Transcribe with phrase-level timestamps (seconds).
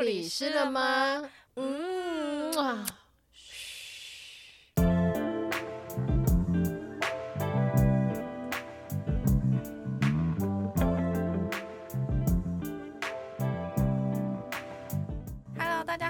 [0.00, 1.30] 护理师了吗？
[1.56, 2.86] 嗯啊。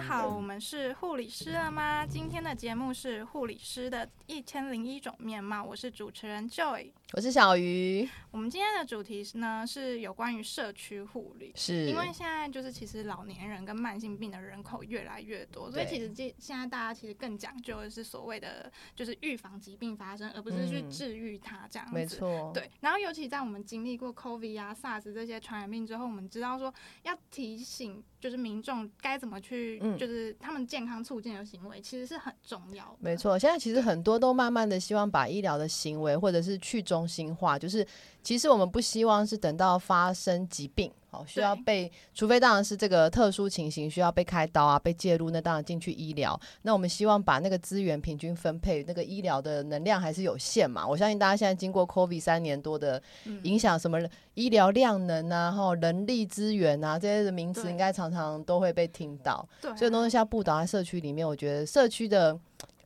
[0.07, 2.05] 好，我们是护理师了吗？
[2.05, 5.63] 今天的节目是护理师的一千零一种面貌。
[5.63, 8.09] 我是主持人 Joy，我是小鱼。
[8.31, 21.93] 我们今天的主题呢是有关于社区护理，是因为现在就是其实老年人跟慢性病的人口越来越多，所以其实现现在大家其实更讲究的是所谓的就是预防疾病发生，而不是去治愈它这样子。
[21.93, 22.71] 没错，对。
[22.81, 29.81] 然后尤其在我们经历过 COVID 啊、SARS 这些传染病之后，我们知道说要提醒就是民众该怎么去。
[29.99, 32.97] 就是他们健康促进的行为，其实是很重要。
[33.01, 37.87] 没错，现在其实很多都慢慢的希望把医疗的行为，或者是去中心化，就是。
[38.23, 46.39] 其实我们不希望是等到发生疾病，好需要被，除非当然是这个特殊情形需要被开刀啊，被介入，那当然进去医疗。
[46.61, 50.87] 那我们希望把那个资源平均分配，那个医疗的能量还是有限嘛。
[50.87, 53.03] 我相信大家现在经过 COVID 三年多的
[53.45, 53.99] 影响，什么
[54.35, 59.49] 医疗量能啊，哈，人力资源啊这些的名词，应该常常都会被听到。
[59.63, 62.39] 对，所以东西要布导在社区里面，我觉得社区的。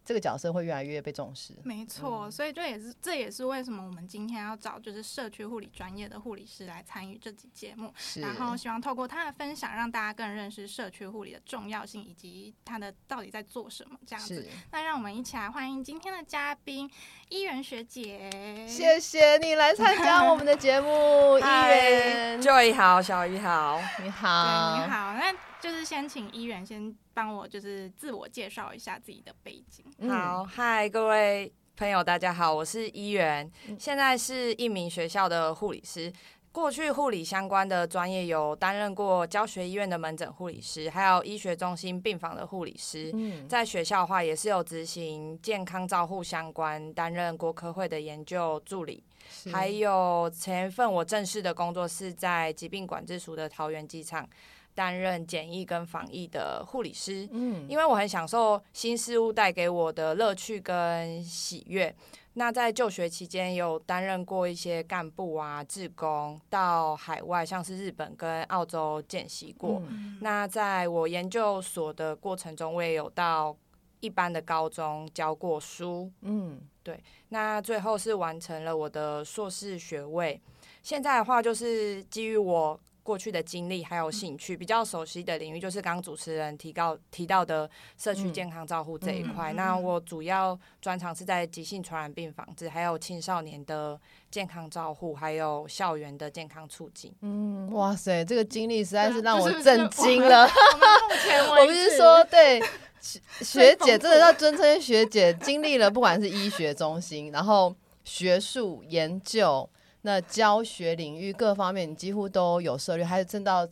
[0.05, 14.47] 这个角色会越来越被重视，没错，所以这也是这也是为什么我们今天要找就是社区护理专业的护理师来参与这集节目，然后希望透过他的分享，让大家更认识社区护理的重要性以及他的到底在做什么这样子。
[14.71, 16.91] 那让我们一起来欢迎今天的嘉宾
[17.31, 18.31] 伊人学姐，
[18.69, 25.54] 谢谢你来参加我们的节目，伊人 Joy 好，小鱼好，你好，你好，那。
[25.65, 29.83] 就是先请一元先帮我，就是自我介绍一下自己的背景。
[30.11, 36.13] 好，嗨，各位朋友，大家好，我是医院，现在是一名学校的护理师。
[36.53, 43.11] 过去护理相关的专业有担任过教学医院的门诊护理师，还有医学中心病房的护理师。
[43.15, 49.03] 嗯在学校的话，也是有执行健康照护相关，担任国科会的研究助理。
[49.51, 54.29] 还有前一份我正式的工作是在疾病管制署的桃园机场。
[54.75, 61.95] 担任检疫跟防疫的护理师，嗯，因为我很享受新事物带给我的乐趣跟喜悦。
[62.37, 69.81] 那在就学期间有担任过一些干部啊、志工，到海外像是日本跟澳洲见习过。
[70.21, 73.57] 那在我研究所的过程中，我也有到
[74.01, 77.01] 一般的高中教过书，嗯，对。
[77.29, 80.41] 那最后是完成了我的硕士学位。
[80.83, 82.81] 现在的话，就是基于我。
[83.05, 89.53] 过去的经历还有兴趣，比较熟悉的领域就是刚刚主持人提到提到的社区健康照护这一块。
[89.53, 94.01] 那我主要专长是在急性传染病防治，还有青少年的
[94.31, 97.15] 健康照护，还有校园的健康促进。
[97.21, 100.49] 嗯，哇塞，这个经历实在是让我震惊了。
[101.61, 102.59] 我不是说对
[103.43, 109.69] 学姐，真的要 尊称学姐，经历了不管是医学中心，然后学术研究。
[110.07, 113.67] 那教学领域各方面，你几乎都有涉猎，还有正到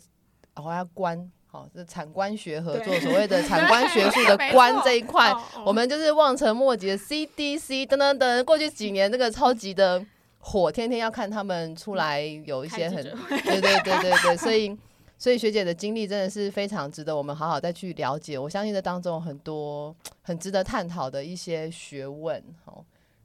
[0.57, 5.31] 我要关，好，这产官学合作，所谓的产官学术的 官这一块，
[5.67, 8.45] 我们就是望尘莫及的 CDC 等等等。
[8.47, 10.03] 过去几年这个超级的
[10.39, 14.75] 火，天天要看他们出来有一些很，对对对对对，所以
[15.19, 18.39] 所以学姐的经历真的是非常值得我们好好再去了解。
[18.39, 22.83] 我相信这当中很多很值得探讨的一些学问，好，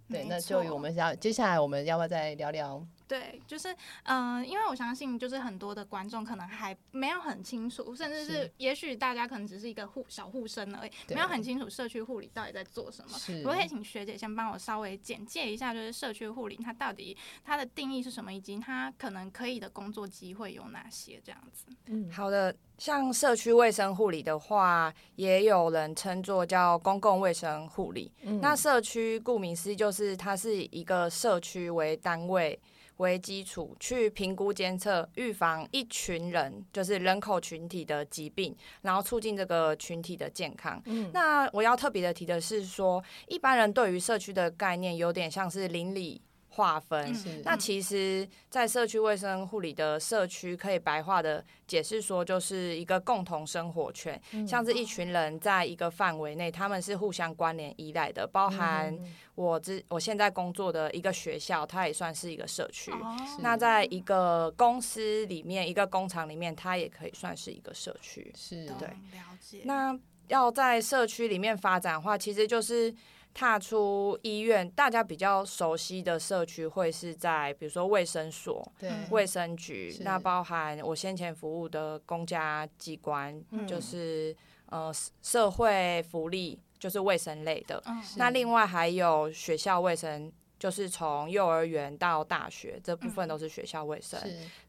[0.09, 2.85] 对，那就我们要接下来我们要不要再聊聊？
[3.07, 3.73] 对，就是，
[4.03, 13.17] 嗯，因为我相信，就是很多的观众可能还没有很清楚，甚至是，也许大家可能只是一个护小护生而已，没有很清楚社区护理到底在做什么。
[13.45, 21.65] 我可以请学姐先帮我稍微简介一下，就是社区护理它到底它的定义是什么，以及它可能可以的工作机会有哪些这样子。
[21.85, 28.11] 嗯，好的，像社区卫生护理的话，也有人称作叫公共卫生护理。
[28.41, 32.59] 那社区顾名思义，就是它是一个社区为单位。
[32.97, 40.81] 为基础去评估、监测、预防一群人，就是人口群体的疾病，然后促进这个群体的健康。
[41.13, 46.21] 那我要特别的提的是说，一般人对于社区的概念有点像是邻里。
[46.57, 47.15] 划分，
[47.45, 58.97] 那其实，在社区卫生护理的社区，可以白话的解释说，就是一个共同生活圈，像是一群人在一个范围内，他们是互相关联依赖的，包含
[59.35, 62.91] 我之我现在工作的一个学校，它也算是一个社区。
[63.39, 68.33] 那在一个公司里面，一个工厂里面，它也可以算是一个社区。
[68.35, 69.61] 是对，了解。
[69.63, 69.95] 那
[70.27, 72.93] 要在社区里面发展的话，其实就是
[73.37, 78.67] 踏出医院，大家比较熟悉的社区会是在比如说卫生所、
[79.11, 84.35] 卫生局，那包含我先前服务的公家机关，就是
[84.65, 84.91] 呃
[85.21, 87.79] 社会福利，就是卫生类的。
[88.15, 90.31] 那另外还有学校卫生。
[90.59, 94.19] 就是从幼儿园到大学这部分都是学校卫生，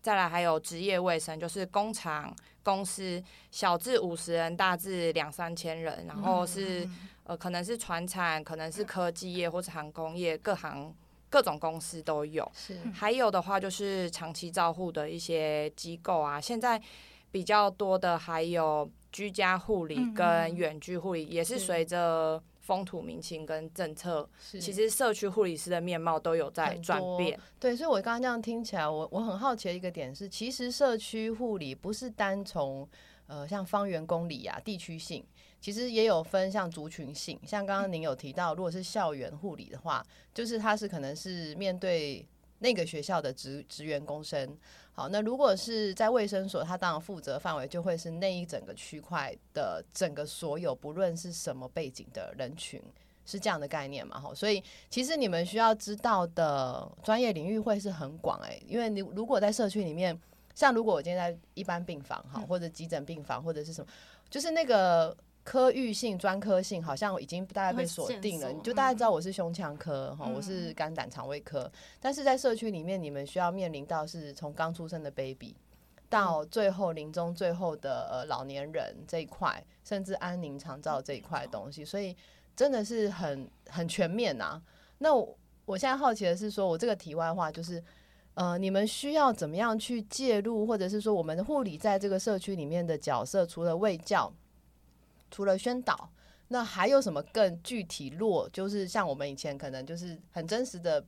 [0.02, 2.30] 再来还有职业卫生，就是工厂、
[2.62, 6.86] 公司小至五十人，大至两三千人，然后是
[7.28, 10.92] 呃可能是船产，可能是科技业或者航空业，各行
[11.30, 12.50] 各种公司都有。
[12.52, 16.82] 是，还有的话就是长期照护的一些机构啊，现在
[17.30, 22.42] 比较多的还有居家护理跟远距护理，也是随着。
[22.68, 24.28] 风土民情跟政策，
[24.60, 27.40] 其实社区护理师的面貌都有在转变。
[27.58, 32.86] 对，所以我刚刚这样听起来，我我很好奇的一个点是，其实社区护理不是单从
[33.26, 35.24] 呃像方圆公里啊、地区性，
[35.60, 37.38] 其实也有分像族群性。
[37.46, 42.26] 像刚刚您有提到，如果是校园护理的话，就是它是可能是面对
[42.60, 44.56] 那个学校的职职员工生。
[44.92, 52.82] 好，那如果是在卫生所，他当然负责范围就会是那一整个区块的整个所有，不论是什么背景的人群，
[53.24, 54.18] 是这样的概念嘛？
[54.18, 54.60] 哈，所以
[54.90, 60.18] 其实你们需要知道的专业领域会是很广诶，因为你如果在社区里面，
[60.52, 63.90] 像如果我今天在一般病房哈，或者急诊病房或者是什么，
[64.28, 65.16] 就是那个。
[65.48, 71.72] 科域性、专科性好像已经大概被锁定了，你就大概知道我是胸腔科哈，我是肝胆肠胃科。
[71.98, 75.56] 但是在社区里面，你们需要面临到是从刚出生的 baby
[76.10, 82.14] 到最后临终最后的呃老年人这一块，甚至安宁长照这一块东西，所以
[82.54, 84.60] 真的是很很全面呐。
[84.98, 87.82] 那我现在好奇的是，说我这个题外话就是，
[88.34, 94.30] 呃，你们需要怎么样去介入，或者是说我们的护理在这个社区里面的角色，除了卫教。
[95.30, 96.10] 除了宣导，
[96.48, 98.48] 那还有什么更具体落？
[98.50, 101.04] 就是像我们以前可能就是很真实的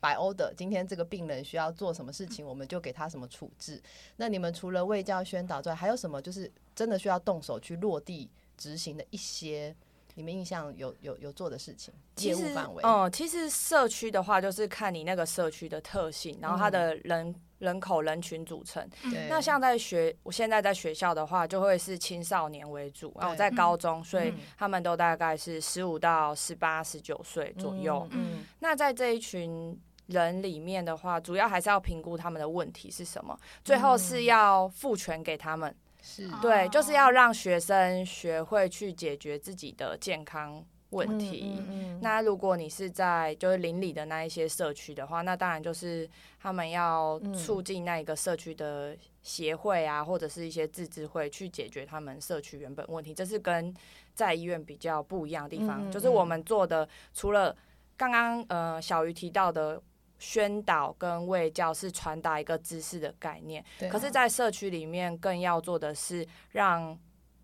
[0.00, 3.80] 白欧的，今天这个病人需要做什么事情，我们就给他什么处置。
[4.16, 9.74] 那你们除了卫教宣导之外，还有什么就是真的需要动手去落地执行的一些？
[10.14, 11.94] 你们印象有有有做的事情？
[12.18, 12.82] 业务范围？
[12.84, 18.86] 嗯，其实社区的话，就是看你那个社区的特性，然后它的人人口人群组成。
[19.28, 23.12] 那像在学，我现在在学校的话，就会是青少年为主。
[23.16, 28.06] 然后我在高中，所以他们都大概是十五到十八、十九岁左右。
[28.10, 35.72] 嗯，那在这一群人里面的话，主要还是要评估他们的问题是什么，最后是要赋权给他们。
[36.02, 41.60] 是对，就是要让学生学会去解决自己的健康问题。
[42.00, 46.08] 那如果你是在就是邻里的那一些社区的话，那当然就是
[46.40, 53.12] 他们要促进那一个社区的协会啊，或者是一些自治会去解决他们社区原本问题。
[53.12, 53.74] 这是跟
[54.14, 57.54] 在医院比较不一样的地方，就是我们做的除了
[57.96, 59.82] 刚刚呃小鱼提到的。
[60.18, 66.96] 宣导跟卫教是传达一个知识的概念，可是，在社区里面更要做的是让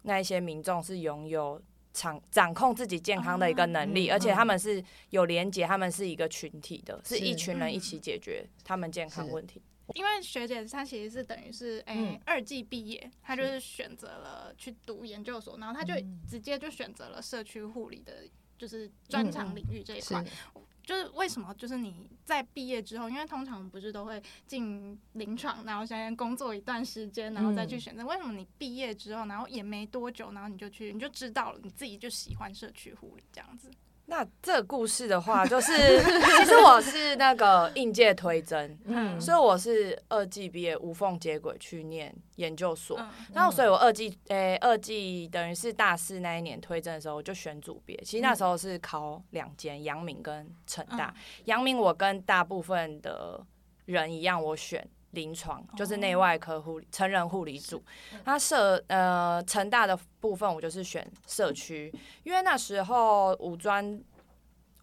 [0.03, 1.61] 那一些民众是拥有
[1.99, 9.61] 掌掌控自己健康的一个能力，而且他们是有连结，他们是一个群体的，是一群人一起解决他们健康问题。
[9.95, 13.59] 因为学姐她其实是等于是诶二季毕业，她就是。
[13.59, 15.95] 选择了去读研究所，然后她就
[16.29, 18.25] 直接就选择了社区护理的，
[18.57, 20.25] 就是专长领域这一块。
[20.89, 21.53] 就是为什么？
[21.59, 28.07] 就是你在毕业之后，因为通常不是都会进临床，然后先工作一段时间，然后再去选择。
[28.07, 33.71] 为什么你毕业之后，然后也没多久，然后你就去，你就知道了，你自己就喜欢社区护理这样子？
[34.11, 42.99] 那这个故事的话，就是其实我是那个应届推甄，嗯，所以我是二季毕业无缝接轨去念研究所，
[43.35, 47.95] 然后所以我二季诶二季等于是大四那一年推甄的时候，我就选组别。
[47.99, 51.15] 其实那时候是考两间，阳明跟成大。
[51.45, 53.45] 阳明我跟大部分的
[53.85, 57.83] 人一样，我选临床，就是内外科护理、成人护理组。
[58.25, 61.93] 他社呃成大的部分，我就是选社区，
[62.25, 64.01] 因为那时候五专。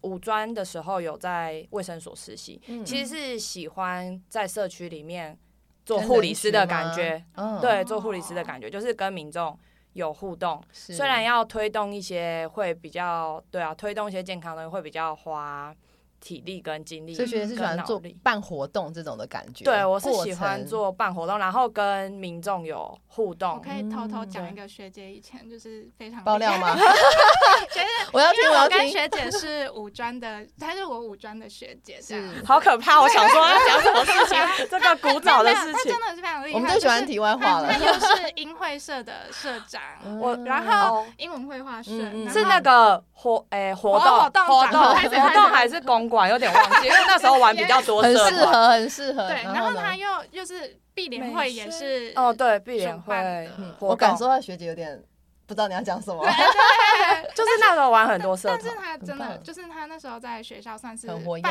[0.02, 5.36] 五专的时候有在卫生所实习，其实是喜欢在社区里面
[5.84, 7.24] 做护理师的感觉。
[7.60, 9.58] 对，做护理师的感觉就是跟民众
[9.94, 10.62] 有互动。
[10.70, 15.74] 虽然要推动一些会比较，对啊，推动一些健康的会比较花
[16.20, 19.64] 体力跟精力，所以学姐是喜欢做办活动这种的感觉。
[19.64, 23.52] 对，我是喜欢做办活动，然后跟民众有互动。
[23.52, 26.76] 我可以偷偷讲一个学姐以前就是非常爆料吗？
[26.76, 27.80] 学姐，
[28.12, 28.88] 我要听，我要听。
[28.88, 33.00] 学姐是五专的，她是我五专的学姐，是好可怕。
[33.00, 34.38] 我想说要讲什么事情？
[34.70, 36.54] 这个古早的事情，她真的是非常厉害。
[36.54, 37.68] 我们最喜欢题外话了。
[37.72, 39.82] 她又是英会社的社长，
[40.20, 41.90] 我然后英文绘画社
[42.30, 46.86] 是那个活诶活动活动活动还是公馆，有点忘记。
[46.86, 49.28] 因为那时候玩比较多， 很适合，很适合。
[49.28, 53.50] 对，然后他又又是碧莲会，也是哦，对，碧莲会。
[53.80, 55.02] 我感受到学姐有点
[55.46, 56.24] 不知道你要讲什么，
[57.34, 61.44] 就是那时候玩很多社但是他真的就是他那时候在学校算是很活跃，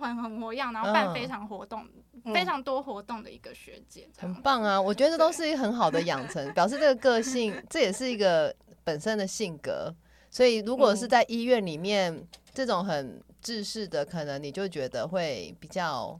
[0.00, 1.86] 很很活跃，然后办非常活动，
[2.32, 4.80] 非常多活动的一个学姐，很棒啊！
[4.80, 9.94] 我觉得这都是一很好的养成， 表示这个个性，这也是一个本身的性格。
[10.30, 13.22] 所以如果是在医院里面，这种很。
[13.46, 16.18] 制式的可能你就觉得会比较，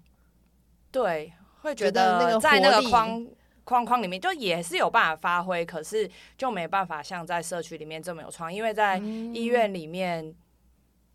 [0.93, 3.27] 对，会觉得那个在那个框
[3.65, 10.33] 框框里面就也是有办法发挥，可是就没办法像在社区里面这么有创，因为在医院里面，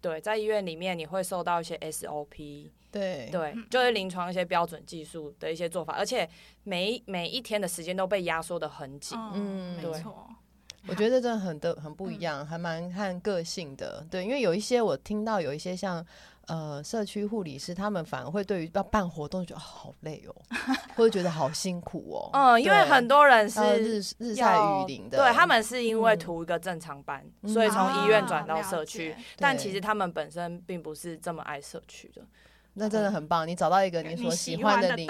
[0.01, 6.30] 对，在医院里面你会受到一些 SOP，对对，就是临床一些标准技术的一些做法，而且
[6.63, 10.27] 每每一天的时间都被压缩的很紧，嗯，没错。
[10.88, 14.05] 我觉得真的很的很不一样，还蛮看个性的。
[14.09, 16.05] 对，因为有一些我听到有一些像
[16.47, 20.35] 呃社区护理师，他们反而会对于要办活动觉得好累哦，
[20.97, 22.29] 或者觉得好辛苦哦。
[22.33, 32.21] 嗯，因为很多人是日日晒雨淋的，对他们是因为图一个正常班，所以从医院转到社区，但其实他们本身并不是这么爱社区的。
[32.73, 35.09] 那真的很棒，你找到一个你所喜欢的领域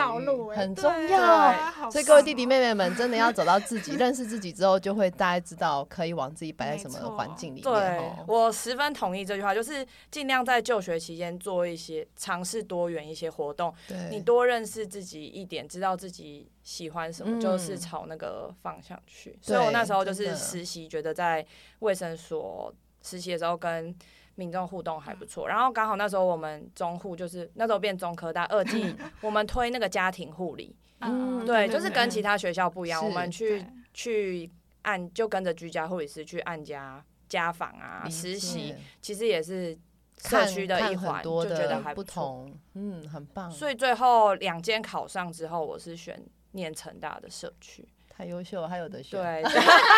[0.55, 1.91] 很重要。
[1.91, 7.63] 所以各位弟弟妹妹们，真的要找到自己， 认识自己之后，就会大家知道可以往自己摆在什么环境里面。
[7.63, 13.71] 对，我十分同意这句话，就是尽量在就学期间做一些尝试多元一些活动。
[14.09, 19.37] 你多认识自己一点，知道自己喜欢什么，就是朝那个方向去。
[19.39, 21.45] 所以我那时候就是实习，觉得在
[21.79, 23.95] 卫生所实习的时候跟。
[24.35, 34.49] 民众互动还不错，然后刚好那时候我们中护就是那时候变中科大二季， 我们推那个家庭护理，嗯，对，就是跟其他学校不一样，我们去去
[34.83, 39.77] 按就跟着居家护理师去按家家访啊实习，其实也是
[40.17, 43.51] 社区的一环，就觉得还不同，嗯，很棒。
[43.51, 47.87] 所以最后两间考上之后，我是选念成大的社区。
[48.13, 49.19] 太优秀，还有的选。
[49.19, 49.43] 对，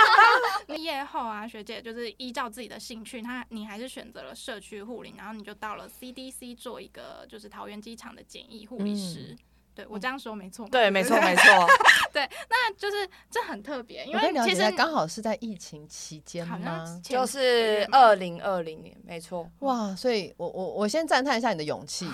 [0.68, 9.36] 毕业后啊，学姐就是依照自己的兴趣，她你还是选择了社区护理，然后你就到了 CDC 做一个就是桃园机场的简易护理师。
[9.76, 10.70] 对我这样说没错吗？
[10.72, 11.44] 对，没错，没错。
[12.14, 16.86] 对，那就是这很特别，因为其实刚好是在疫情期间吗？
[17.04, 19.50] 就是二零二零年，没错。
[19.62, 22.08] 哇，所以我我我先赞叹一下你的勇气，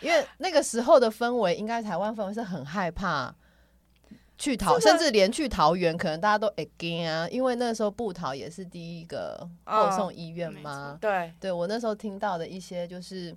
[0.00, 3.34] 因为那个时候的氛围，应该台湾氛围是很害怕。
[4.38, 10.98] 去桃，甚至连去桃园，可能大家都 again 啊，因为那时候布桃也是第一个后送医院嘛。
[11.00, 13.34] 对，对我那时候听到的一些就是，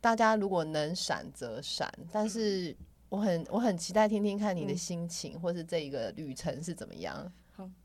[0.00, 2.74] 大家如果能闪则闪，但是
[3.08, 7.30] 我很我很期待听听看你的心情，或是这一个旅程是怎么样。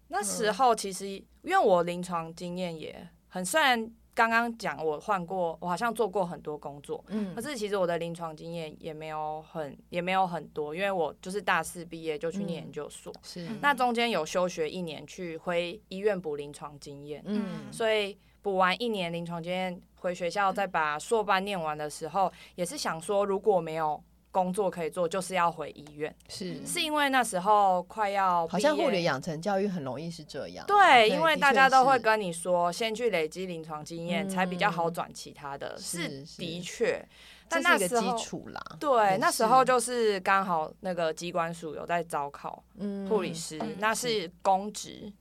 [0.07, 3.91] 那时候其实因为我临床经验也很，虽然。
[4.15, 13.47] 刚刚讲我换过，我好像做过很多工作，嗯，可是其实我的临床经验也没有很也没有很多，因为我就是大四毕业就去念研究所，是。
[13.61, 24.03] 那中间有休学一年去回医院补临床经验，嗯，所以补完一年临床经验回学校再把硕班念完的时候，也是想说如果没有。
[24.33, 26.13] 工作可以做，就是要回医院。
[26.27, 30.65] 是，是因为那时候快要好像护理养成教育很容易是这样。
[30.65, 35.77] 对，因为大家都会跟你说，先去累积临床经验，才比较好转其他的。
[35.77, 37.07] 是的确，
[37.47, 38.59] 但那时候基础啦。
[38.79, 42.63] 对，那时候就是刚好那个机关署有在招考
[43.07, 45.13] 护理师，那是公职。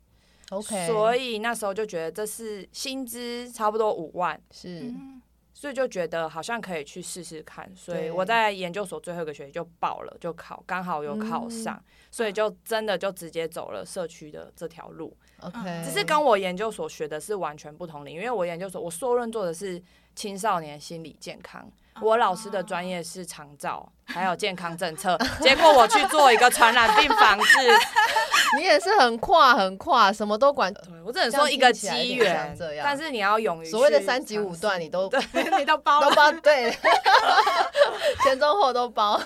[0.49, 4.41] OK，所以那时候就觉得这是薪资差不多五万。
[4.51, 4.91] 是。
[5.63, 15.17] 所以就觉得好像可以去试试看，所以我在研究所最后一个学期就报了，就考，刚好有考上，所以就真的就直接走了社区的这条路。
[15.39, 19.81] OK，只是跟我研究所学的是完全不同领域，因为我研究所我硕论做的是
[20.15, 21.67] 青少年心理健康。
[22.01, 27.59] 我老师的专业是长照，还有健康政策， 结果我去做一个传染病防治。
[28.57, 30.73] 你也是很跨很跨，什么都管。
[31.05, 35.11] 我只能说一个机缘，但是你要勇于所谓的三级五段，你都
[35.59, 36.71] 你都包都包对，
[38.25, 39.21] 前中后都包。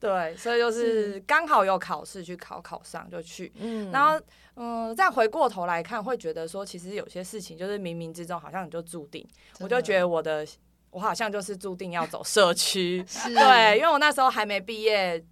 [0.00, 3.52] 对，所以就是刚好有考试去考，考上就去。
[3.56, 4.20] 嗯，然后
[4.56, 9.26] 嗯，再回过头来看，会觉得说，其实有些事情就是冥冥之中好像你就注定。
[9.60, 10.46] 我就觉得我的。
[10.90, 15.22] 我好像就是注定要走社区， 对，因为我那时候还没毕业。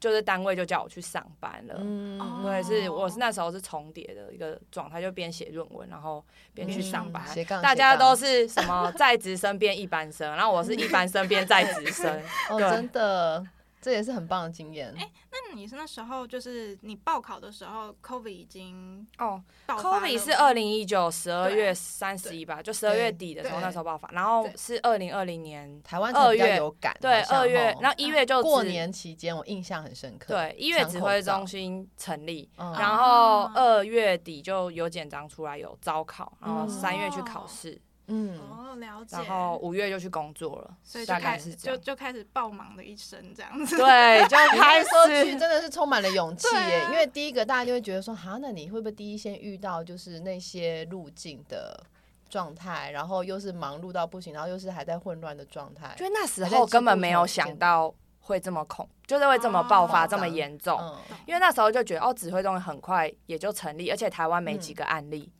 [0.00, 7.22] 就是单位就叫我去上班了，嗯，对，是我是那时候是重叠的一个状态，就边写论文，然后边去上班。
[7.62, 13.42] 大家都是什么在职生变一般生，然后我是一般生变在职生， 哦，真的。
[13.84, 14.94] 这也是很棒的经验。
[14.96, 30.32] 哎，那你是那时候就是你报考的时候，COVID 已经哦，COVID 是二零一九十二月三十一吧，就十二月底的时候那时候爆发，然后是二零二零年台湾二月有感，对，二月，然后一月就过年期间，我印象很深刻。
[30.32, 37.72] 对，一月指挥中心成立，然后二月底就有简章出来有招考，然后三月去考试。
[37.72, 39.16] 嗯，哦，了解。
[39.16, 43.76] 然后五月就去工作了，所以就开始就就开始爆忙的一生这样子。
[43.76, 44.88] 对，就开始
[45.24, 46.86] 去，真的是充满了勇气耶。
[46.90, 51.82] 因为第一个大家就会觉得说，哈，那你会不会第一先遇到就是那些路径的
[52.28, 55.94] 状态，然后又是忙碌到不行，然后又是还在混乱的状态？
[55.96, 57.94] 就那时候根本没有想到。
[58.26, 60.80] 会这么恐，就是会这么爆发这么严重，
[61.26, 65.30] 因为那时候就觉得哦，指挥中心很快也就成立，而且台湾没几个案例，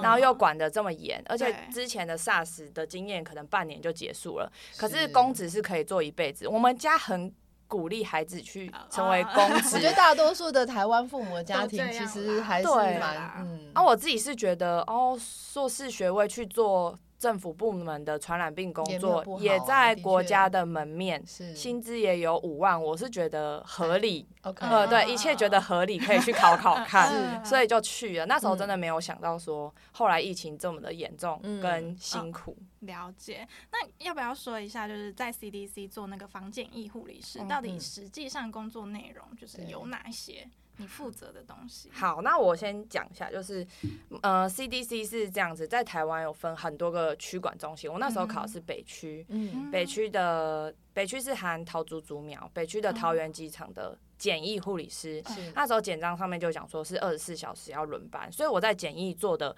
[0.00, 6.46] 然后又管得这么严，而且之前的 SARS 的经验可能半年就结束了，可是公职是可以做一辈子。
[6.46, 7.34] 我们家很
[7.66, 16.96] 鼓励孩子去成为公职，我觉得大多数的台湾父母的家庭其实还是蛮嗯，啊，我自己是觉得哦，硕士学位去做。
[17.18, 24.26] 政府部门的传染病工作也在国家的门面，薪资也有五万，我是觉得合理。
[24.42, 27.12] 呃，对，一切觉得合理，可以去考考看，
[27.44, 28.26] 所以就去了。
[28.26, 32.56] 那时候真的没有想到说，后来疫情这么的严重跟辛苦。
[32.80, 33.46] 了解。
[33.72, 40.48] 那要不要说一下，就是在 CDC 做那个防检疫护理师，到底实际上工作内容就是有哪些？
[40.78, 41.90] 你负责的东西。
[41.92, 43.66] 好，那我先讲一下，就是，
[44.22, 47.92] 呃，CDC 是这样子，在台湾有分很多个区管中心。
[47.92, 55.22] 我那时候考的是北区，嗯，北区的北区是含桃竹竹苗，北区的桃园机场的简易护理师。
[55.54, 59.54] 那时候简章上面就讲说是二十四小时要轮班，所以我在简易做的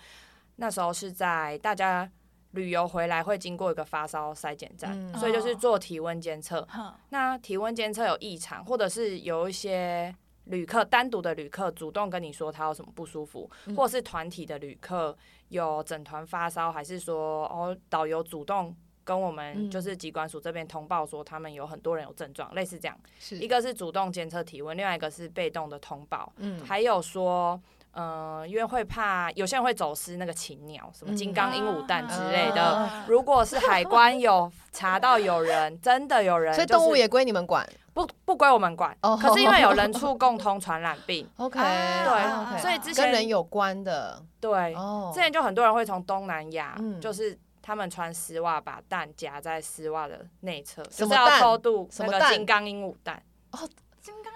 [0.57, 2.11] 那时候是在大家
[2.53, 6.67] 旅游回来会经过一个发烧筛检站，所以就是做体温监测。
[7.11, 10.15] 那体温监测有异常，或者是有一些。
[10.45, 15.17] 旅客单独的旅客主动跟你说他有什么不舒服，或是团体的旅客
[15.49, 22.99] 有整团发烧，还是说哦导游主动跟我们就是机关署这边通报说他们有很多人有症状，类似这样。
[23.41, 26.33] 一个是主动监测体温，另外一个是被动的通报。
[26.37, 27.61] 嗯，还有说，
[27.93, 32.89] 嗯，因为会怕有些人会走私那个禽鸟，什么金刚鹦鹉蛋之类的。
[33.09, 37.69] 如果是海关有查到有人真的有人，所以动物也归你们管。
[37.93, 44.73] 不不归我们管，可是因为有人 畜共通传染病， OK，对，所以之前跟人有关的，对，
[45.13, 53.59] 之前就很多人会从东南亚，就是他们穿丝袜把蛋夹在丝袜的内侧，就是要偷渡那个金刚鹦鹉蛋哦，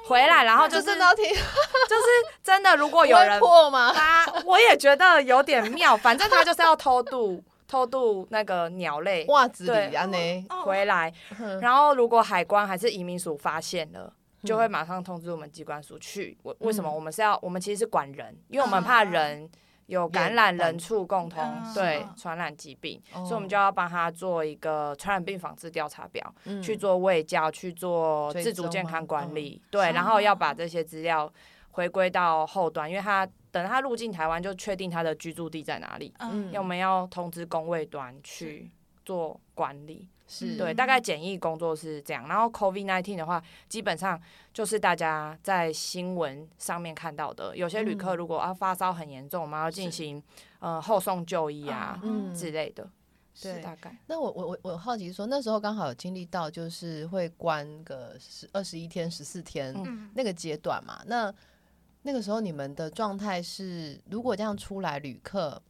[0.07, 2.09] 回来，然后就是 就是
[2.43, 3.93] 真的，如果有人破吗？
[3.95, 7.43] 他我也觉得有点妙，反正他就是要偷渡。
[7.67, 9.25] 偷渡那个鸟类。
[9.29, 11.13] 袜子里啊呢回来，
[11.63, 14.13] 然后如果海关还是移民署发现了，
[14.45, 16.37] 就会马上通知我们机关署去。
[16.43, 19.51] 为为什么我们是要我们其实是管人，因为我们怕人
[19.87, 21.43] 有感染人畜共同
[21.75, 31.33] 对传染疾病，所以我们就要帮他做一个传染病防治调查表，去做卫教，去做自主健康管理，对，然后要把这些资料
[31.71, 33.29] 回归到后端，因为他。
[33.55, 36.13] 等他入境台湾，就确定他的居住地在哪里。
[36.19, 38.69] 嗯，我们要通知工卫端去
[39.05, 40.09] 做管理。
[40.27, 42.27] 是对，大概检疫工作是这样。
[42.29, 44.21] 然后 COVID nineteen 的话，基本上
[44.53, 50.23] 就是大家在新闻上面看到的，有些旅客如果啊发烧很严重，我们要进行
[50.61, 52.01] 呃后送就医啊
[52.35, 52.89] 之类的。
[53.43, 53.95] 对，大概。
[54.07, 59.75] 那我我我我好奇说，那时候刚好有经历到就是会关个十二十一天、十四天
[60.15, 61.03] 那个阶段嘛？
[61.07, 61.35] 那
[62.03, 65.61] 那个时候你们的状态是，如果这样出来旅客，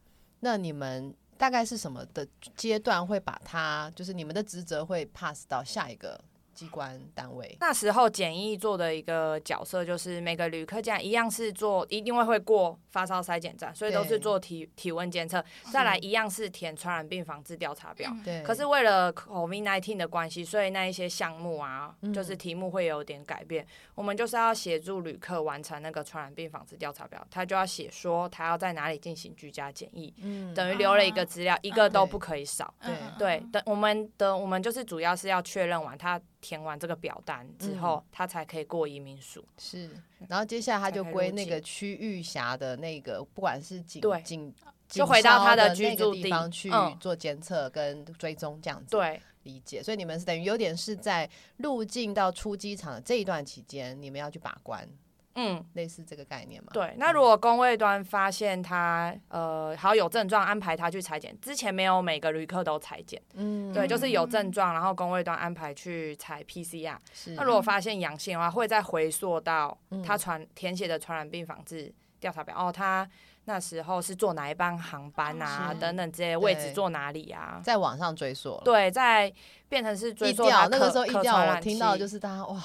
[0.41, 1.15] 那你们
[1.45, 2.27] 大概是什么的
[2.57, 6.19] 阶段会把它，就是你们的职责会 pass 到下一个？
[6.55, 18.11] 机关单位那时候检疫做的一个角色，就是每个旅客这样一样是做，一定会会过发烧筛检站，所以都是做体体温监测，再来一样是填传染病防治调查表。
[18.25, 18.43] 对。
[18.43, 23.67] 可是为了 COVID-19 的关系，所以那一些项目啊，就是题目会有点改变。
[23.95, 32.73] 我们就是要协助旅客完成那个传染病防治调查表，他就要写说他要在哪里进行居家检疫，嗯，等于留了一个资料，一个都不可以少。
[32.81, 36.21] 对对，等我们的我们就是主要是要确认完他。
[36.45, 39.43] 填完这个表单之后，他才可以过移民署。
[39.57, 39.89] 是，
[40.29, 44.55] 然后接下来他就归那个区域辖的那个，不管是警警，
[44.87, 48.91] 就回到他的居住地方去做监测跟追踪这样子。
[48.91, 49.83] 对，理解。
[49.83, 51.27] 所以你们是等于有点是在
[51.57, 54.87] 入境到出机场的这一段期间，你们要去把关。
[55.37, 56.71] 嗯，类似这个概念嘛。
[56.73, 61.37] 对，那如果工位端发现他呃，好有症状，安排他去裁剪。
[61.41, 66.97] 之前没有每个旅客都裁剪，嗯，对，就是有症状，然后工位端安排去采 PCR。
[67.37, 72.55] 那如果发现阳性的话，会再回溯到他传填写的传染病防治调查表。
[72.57, 73.09] 哦，他
[73.47, 75.75] 那时候是坐哪一班航班啊？
[75.79, 77.61] 等等这些位置坐哪里啊？
[77.63, 78.61] 在网上追溯。
[78.65, 79.33] 对，在
[79.69, 82.63] 变成是追溯那个时候一调，我听到就是大家哇，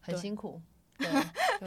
[0.00, 0.60] 很辛苦。
[0.98, 1.08] 对，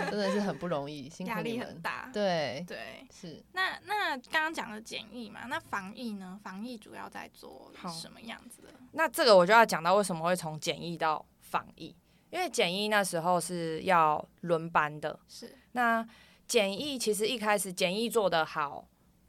[0.10, 2.10] 真的是很不容易，压力很大。
[2.14, 3.44] 对对，是。
[3.54, 6.40] 那那刚刚讲的检疫嘛，那防疫呢？
[6.44, 8.70] 防疫主要在做什么样子的？
[8.94, 11.96] 那这个我就要讲到为什么会从检疫到防疫，
[12.30, 15.20] 因为检疫那时候是要轮班的。
[15.28, 15.58] 是。
[15.74, 16.08] 那
[16.48, 18.88] 检疫其实一开始检疫做得好。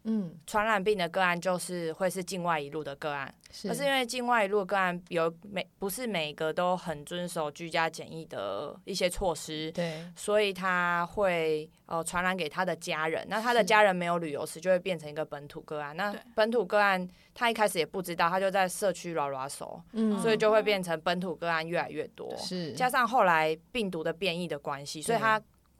[0.08, 15.94] 嗯，传染病的个案就是会是境外一路的个案，可是因为境外一路个案有每不是每个都很遵守居家检疫的一些措施，对，所以他会呃传染给他的家人，那他的家人没有旅游时，就会变成一个本土个案。
[15.94, 22.72] 那本土个案他一开始也不知道，他就在社区拉拉手，嗯，所以就会变成本土个案越来越多，是。
[22.72, 25.38] 加上后来病毒的变异的关系，所以他。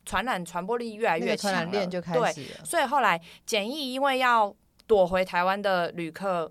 [0.09, 2.33] 传染传播力越来越强了，对，
[2.65, 4.55] 所以后来检疫因为要
[4.87, 6.51] 躲回台湾的旅客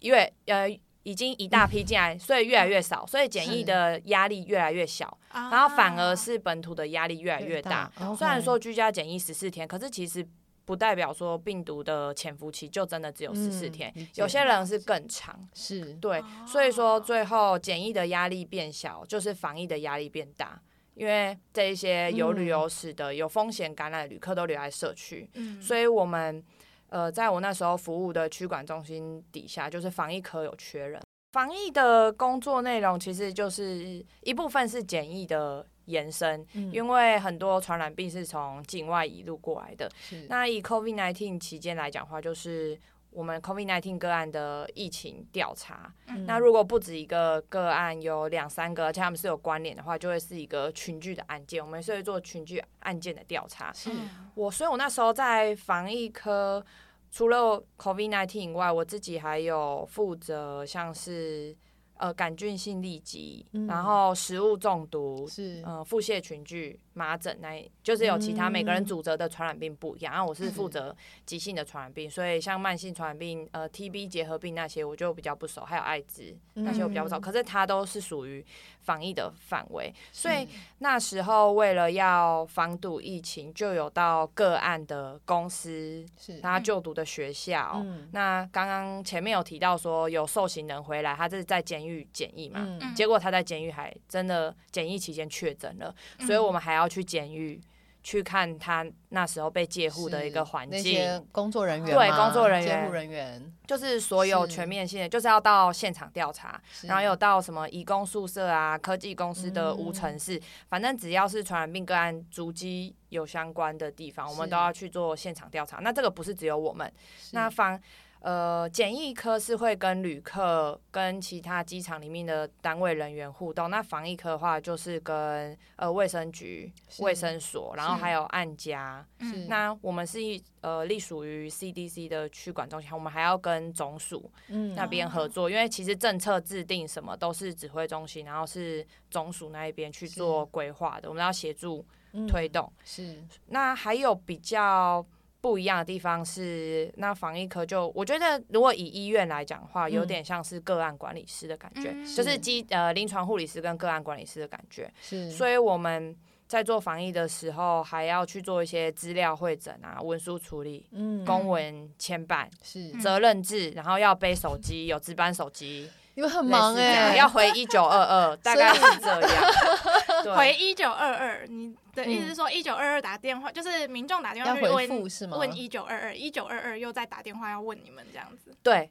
[0.00, 0.66] 越呃
[1.02, 7.92] 已经一大批进来，所以越来越少，所以检疫的压力越来越小，然后反而是本土的压力越来越大。
[8.16, 10.26] 虽然说居家检疫十四天，可是其实
[10.64, 15.92] 不代表说病毒的潜伏期就真的只有十四天，有些人是更长，是。
[15.96, 20.58] 对，所以说最后检疫的压力变小，就是防疫的压力变大。
[20.94, 26.42] 因为这一些有旅游史的、有风险感染的旅客都留在社区，嗯所以我们
[26.88, 31.00] 呃，在我那时候服务的区管中心底下，就是防疫科有缺人。
[31.32, 39.90] 防疫的工作内容其实就是一部分是检疫的延伸，因为很多传染病是从境外一路过来的。
[40.28, 42.78] 那以 COVID-19 期间来讲话，就是。
[43.10, 45.92] 我们 COVID-19 个案的疫情调查，
[46.26, 51.64] 那如果不止一个个案，有两三个，而且他们是有关联的话，就会是一个群聚的案件。
[51.64, 53.72] 我们是会做群聚案件的调查。
[53.72, 53.90] 是
[54.34, 56.64] 我，所以我那时候在防疫科，
[57.10, 61.56] 除了 COVID-19 以外，我自己还有负责像是。
[62.00, 67.48] 呃，杆菌性痢疾，然后食物中毒，是呃腹泻群聚、麻疹，那
[67.82, 70.12] 就是有其他每个人主责的传染病不一样。
[70.12, 77.18] 然后我是负责急性的传染病，所以像慢性传染病，呃，TB 结核病那些我就比较不熟，还有艾滋那些我比较不熟。
[77.18, 78.44] 可是它都是属于
[78.82, 80.46] 防疫的范围，所以
[80.80, 87.82] 那时候为了要防堵疫情，就有到个案的公司，是他就读的学校。
[88.12, 92.06] 那刚刚前面有提到说有受刑人回来，他这是在监狱。
[92.12, 95.94] 检疫嘛，结果他在监狱还真的检疫期间确诊了，
[96.26, 97.60] 所以我们还要去监狱
[98.02, 115.76] 去看他那时候被戒护的一个环境，工作人员对工作人员、监护人员，就是所有全面性的，就是要到现场调查，然后有到什么义工宿舍啊、科技公司的无尘室，反正只要是传染病个案足迹有相关的地方，我们都要去做现场调查。
[115.80, 116.90] 那这个不是只有我们，
[117.32, 117.80] 那方。
[118.20, 123.70] 呃，检疫科是会跟旅客、跟其他机场里面的单位人员互动。
[123.70, 129.06] 那防疫科的话，就是跟呃卫生局、卫生所，然后还有按家。
[129.48, 130.18] 那我们是
[130.60, 134.30] 呃隶属于 CDC 的区管中心，我们还要跟总署
[134.76, 141.82] 那边合作，因为其实政策制定什么都是指挥中心，然后是总署那一边去做规划的，我们要协助
[142.28, 142.70] 推动。
[142.84, 143.16] 是。
[143.46, 145.02] 那还有比较。
[145.40, 154.92] 不一样的地方是，那防疫科就我觉得，如果以医院来讲的话，有点像是个案管理师的感觉，就是机呃临床护理师跟个案管理师的感觉。
[155.00, 156.14] 是，所以我们
[156.46, 165.88] 在做防疫的时候，还要去做一些资料会诊啊、文书处理、嗯、公文签办、是责任制，然后要背手机，有值班手机。
[166.20, 170.36] 你们很忙哎，要回一九二二，大概是这样。
[170.36, 175.38] 回一九二二，你的意思是说一九二二打电话，就是民众打电话回复是吗？
[175.38, 178.54] 问一九二二，一九二二又再打电话要问你们这样子。
[178.62, 178.90] 对，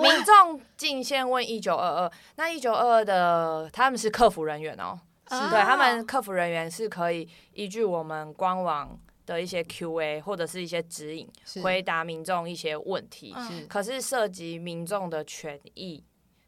[0.00, 4.98] 民众进线问一九二二，那一九二二的他们是客服人员哦，
[5.28, 11.28] 是对，他们客服人员是可以依据我们官网的一些 Q&A 或者是一些指引，
[11.62, 13.36] 回答民众一些问题。
[13.68, 16.02] 可是涉及民众的权益。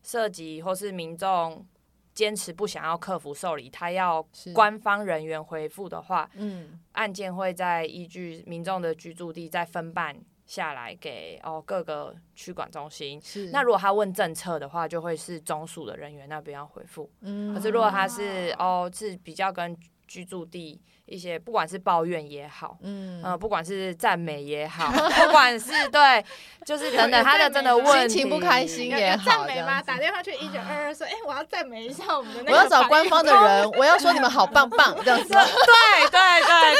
[0.07, 1.67] 涉及或是民众
[2.15, 10.17] 坚持不想要客服受理，他要官方人员回复的话，嗯，案件会在依据民众的居住地再分办
[10.47, 13.21] 下来给哦各个区管中心。
[13.21, 17.11] 是，那如果他问政策的话，就会是中署的人员那边要回复。
[17.23, 20.81] 嗯，可是如果他是哦是比较跟居住地。
[21.09, 26.25] 一些不管是抱怨也好，嗯，呃，不管是赞美也好，不管是对，
[26.65, 29.81] 就是 等等他的真的问题，心情不开心也好，赞美吗？
[29.81, 35.29] 打电话去一九二二说，哎，我要赞美一下我们的那个，我要找官方的 人，我要说你们好棒棒这样子。
[35.29, 36.75] 对对对，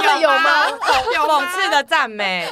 [0.00, 0.68] 这种有吗？
[1.16, 2.48] 有讽刺的赞美。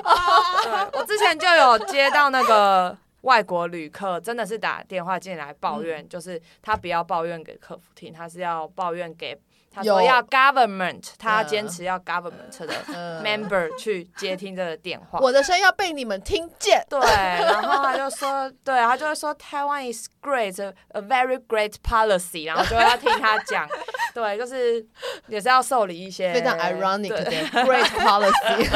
[0.95, 9.41] 我之前就有接到那个外国旅客，真的是打电话进来抱怨，就是他不要抱怨给客服听，他是要抱怨给。
[9.73, 15.21] 他说要 government，他坚持要 government 的 member 去接听这个电话。
[15.21, 16.85] 我的声音要被你们听见。
[16.89, 23.69] 对，然后他就说，对，他就会说，Taiwan is great，a very great policy，然后就要听他讲，
[24.13, 24.85] 对，就是
[25.29, 27.31] 也是要受理一些非常 ironic 的
[27.65, 28.69] great policy。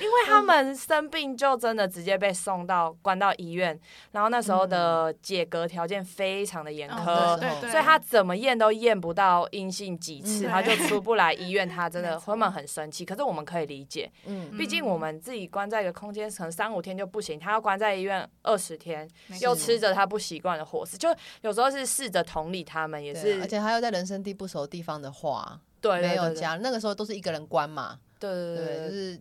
[0.00, 3.78] 因为他们生病就真的直接被送到关到医院，
[4.12, 7.38] 然后那时候的解隔条件非常的严苛，
[7.70, 13.04] 所以他怎么验都验不到阴性几次，他就出不来医院，他真的 他们很生气。
[13.04, 19.08] 可是我们可以理解，嗯，毕竟我们自己关在一个空间，可能三五天就不行，他要关在医院二十天，
[19.40, 28.66] 又吃着他不习惯的伙食，就有时候是试着同理他们，也是，而且他又在人生地不熟地方的话，对，没有家，那个时候都是一个人关嘛，对对。
[28.66, 29.20] 对，就是。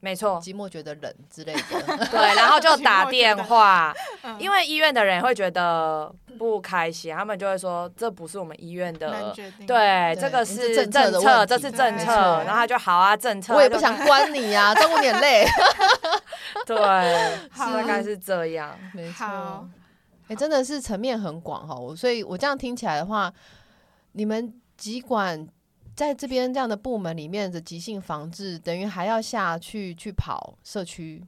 [0.00, 3.92] 没错，寂寞觉得冷之类的， 对，然后就打电话，
[4.38, 9.34] 因为医院的人会觉得不开心，他们就会说这不是我们医院的，
[9.66, 12.12] 对，这个是政策，这是政策，
[12.44, 15.44] 然后他就好啊，政策，我也不想关你呀， 照顾点累，
[16.64, 16.76] 对，
[17.56, 19.68] 大概是这样，没错，
[20.28, 23.32] 哎，真的是层面很广哈，所以我这样听起来的话，
[24.12, 25.48] 你们疾管。
[25.98, 31.20] 在这边这样的部门里面的急性防治，等于还要下去去跑社区，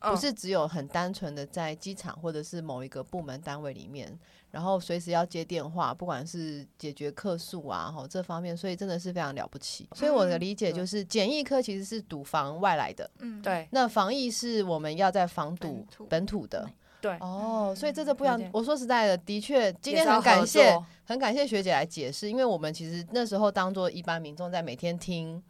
[0.00, 4.18] 不是只有很单纯的在机场或者是某一个部门单位里面，
[4.50, 9.88] 然后随时要接电话，不管是解决客诉啊，哈这方面，所以真的是非常了不起。
[9.94, 13.66] 所以我的理解就是，检疫科其实是堵防外来的，嗯，对。
[13.70, 16.70] 那防疫是我们要在防堵本土的。
[17.00, 18.40] 对哦，所以这这不一样。
[18.52, 25.42] 我说实在的，的确，今天很感谢，很感谢学姐来解释，因为我们其实那时候当做一般民众在每天听。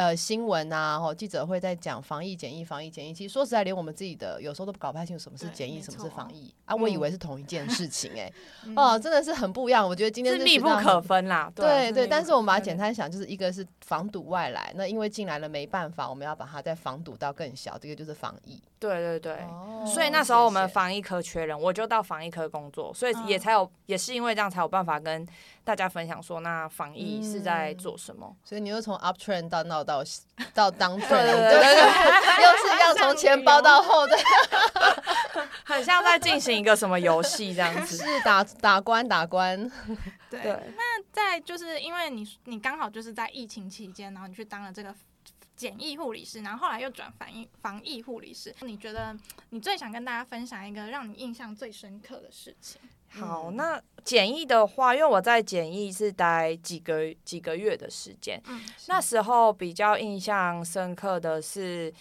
[0.00, 3.12] 呃，新闻啊，吼，记者会在讲防疫、检疫、防疫、检疫。
[3.12, 6.74] 其实说实在，连我们自己的有时候都搞不太清楚什么是检疫，什么是防疫啊。
[6.74, 8.32] 我以为是同一件事情，哎，
[8.74, 9.86] 哦，真的是很不一样。
[9.86, 11.52] 我觉得今天是密不可分啦。
[11.54, 18.58] 对对，但是我们把它简单想，就是一个是防堵外来，那因为进来了没办法，我们要把它再防堵到更小，这个就是防疫。
[18.78, 19.44] 对对对，
[19.84, 25.28] 所以那时候我们防疫科缺人，我就到防疫科工作，所以也才有，也是因为这样才有办法跟
[25.62, 28.34] 大家分享说，那防疫是在做什么。
[28.42, 30.04] 所以你又从 up trend 到闹到
[30.54, 31.64] 到当 trend，对对对，
[32.44, 34.16] 又是要从钱包到 后的，
[35.64, 39.70] 很像在进行一个什么游戏这样子，是打打关打关。
[40.30, 40.40] 对，
[40.76, 44.94] 那在就是因为你你刚好就是在疫情期间，然后你去当了这个。
[45.56, 48.50] 简易护理师，然后后来又转防疫防疫护理师。
[48.62, 49.14] 你觉得
[49.50, 52.80] 你最想跟大家分享一个让你印象最深刻的事情？
[53.10, 58.40] 好，那检疫的话，因为我在检疫是待几个几个月的时间，
[58.86, 61.92] 那时候比较印象深刻的是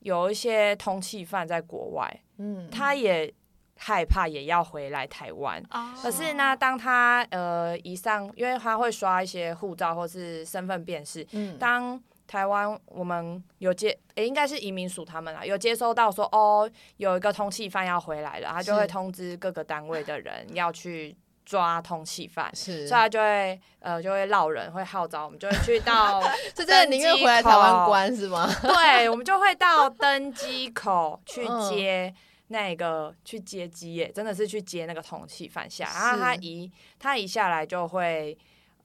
[0.00, 3.32] 有一些通缉犯在国外，嗯，他也
[3.76, 5.62] 害怕也要回来台湾，
[6.02, 26.22] 可是呢，当他呃一上，因为他会刷一些护照或是身份辨识，嗯，当台湾，我们有接，诶，应该是移民署他们啦，有接收到说，哦，有一个通缉犯要回来了，他就会通知各个单位的人要去抓通缉犯，是，所以他就会，呃，就会闹人，会号召我们，就会去到，
[26.56, 28.48] 是真的宁愿回来台湾关是吗？
[28.62, 32.12] 对，我们就会到登机口去接
[32.48, 38.36] 那个去接机，耶，真的是去接那个通缉犯下，然后他一他一下来就会。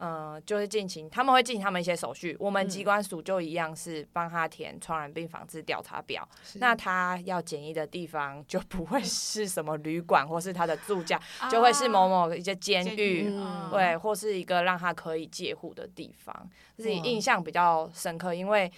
[0.02, 6.28] 嗯，就是进行，他们会进行他们一些手续，我们机关署就一样是帮他填传染病防治调查表。
[6.56, 11.20] 那他要检疫的地方就不会 是什么旅馆或是他的住家，
[11.52, 13.30] 就会是某某一些监狱，
[13.70, 16.50] 对，或是一个让他可以借护的地方。
[16.78, 18.72] 自己印象比较深刻，因为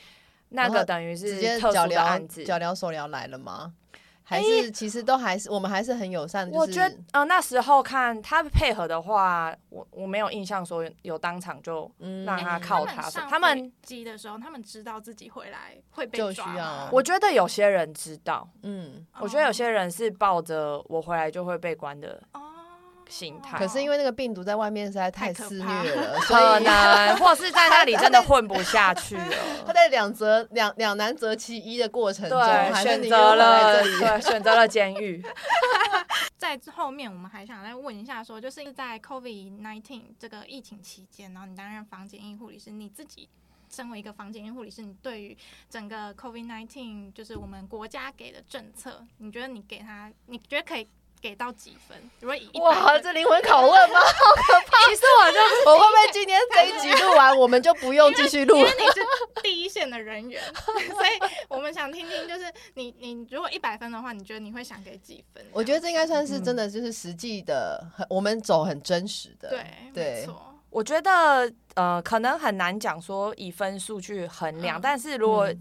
[0.49, 3.73] 那个等于是特殊的案子，脚镣手镣来了吗？
[4.31, 6.57] 还是其实都还是我们还是很友善的。
[6.57, 11.91] 我觉得呃那时候看他配合的话，我我没有印象说有当场就
[12.25, 13.01] 让他靠他。
[13.29, 16.89] 他们机的时候，他们知道自己回来会被抓。
[16.91, 22.21] 我觉得有些人知道，嗯，我觉得有些人是抱着我回来就会被关的
[23.11, 23.57] 心态。
[23.57, 29.35] 可是因为那个病毒在外面实在太肆虐了， 可能 或是在那里真的混不下去了。
[29.67, 32.39] 他在两择两两难择其一的过程中，
[32.81, 35.23] 选择了对选择了监狱。
[36.37, 43.29] 在后面，我们还想再问一下，说就是在 COVID nineteen 这个疫情期间，然后你担任房检疫护理师，你自己。
[43.73, 45.37] 身为一个房检医护理师，你对于
[45.69, 50.85] 整个 COVID nineteen 就是我们国家给的政策，你觉得你给他，你觉得可以
[51.21, 51.97] 给到几分？
[52.19, 53.99] 如果以哇，这灵魂拷问吗？
[54.01, 54.89] 好可怕！
[54.89, 55.39] 其实我就
[55.71, 58.57] 我会不会今天这一集录完，我们就不用继续录？
[58.57, 59.01] 因为你是
[59.43, 65.45] 第一线的人员，所以我们想听听，就是你你如果一百分的话，你觉得你会想给几分？
[65.51, 70.47] 我觉得这应该算是真的，就是实际的，很我们走很真实的，对，没错。
[70.71, 75.53] 我觉得呃，可能很难讲说以分数去衡量，但是如果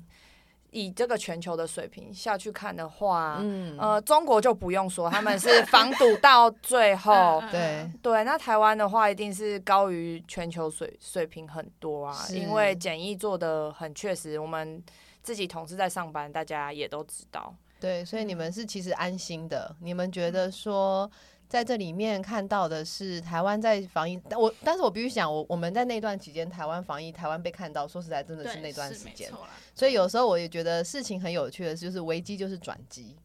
[0.71, 8.25] 以这个全球的水平下去看的话，嗯，呃，中国就不用说，他们是防堵到最后， 对对。
[8.25, 14.83] 那台湾的话，一定是高于全球水水平很多啊，因为检疫做的很确实，我们
[15.23, 17.55] 自己同事在上班，大家也都知道。
[17.81, 21.11] 对，所以你们是其实安心的，你们觉得说。
[21.51, 29.29] 在这里面看到的是台湾在防疫，我但是我必须讲，我我们在那段期间台湾防疫，台湾被看到，说实在真的是那段时间，
[29.75, 33.17] 所以有时候我也觉得事情很有趣的，就是危机就是转机，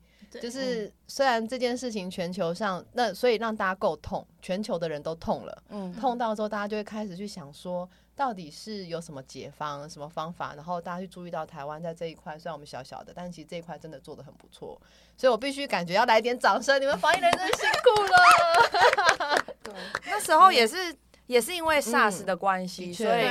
[0.41, 7.87] 就是虽然这件事情全球上那所以让大家够痛，全球的人都痛了，嗯，痛到之后大家就会开始去想说。
[8.15, 10.53] 到底是有什么解方、什么方法？
[10.55, 14.81] 然后大家去注意到台湾在这一块，虽然我们小小的，但其实这一块真的做的很不错。
[15.17, 19.45] 所以我必须感觉要来点掌声，你们防疫人真辛苦了。
[19.61, 19.73] 对，
[20.05, 20.95] 那时候也是
[21.27, 23.25] 也是因为 SARS 的关系，所以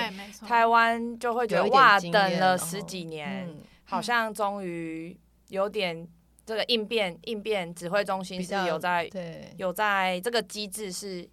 [0.47, 3.49] 台湾就会觉得哇，等了十几年，
[3.85, 5.19] 好像终于
[5.49, 6.07] 有点
[6.45, 9.11] 这个应变应变指挥中心是有在
[9.57, 11.27] 有在这个机制是。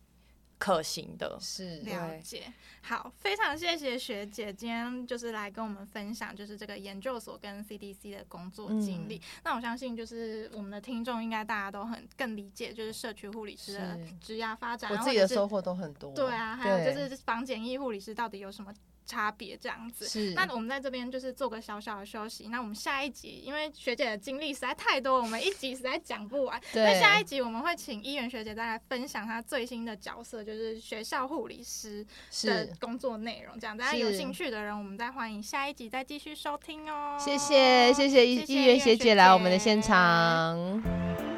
[0.62, 9.20] 可行的是了解，好，非常谢谢学姐今天就是来跟我们分享，就是这个研究所跟 CDC 的工作经历。
[9.44, 16.14] 那我相信就是我们的听众应该大家都很更理解，就是社区护理师的职涯发展，我自己的收获都很多。
[16.14, 18.72] 对啊，还有就是防检疫护理师到底有什么？
[19.06, 22.48] 差别这样子，是那我们在这边就是做个小小的休息。
[22.50, 26.62] 那我们下一集，因为学姐的经历实在太多，我们一集实在讲不完。
[26.74, 32.06] 那下一集我们会请医院学姐再来分享她最新的角色，就是学校护理师
[32.44, 33.60] 的工作内容。
[33.60, 37.18] 这样，大家有兴趣的人，我们再欢迎下一集再继续收听哦。
[37.20, 41.31] 谢谢谢谢医医院学姐来我们的现场。